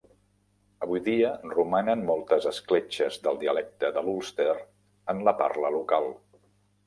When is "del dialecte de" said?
3.27-4.03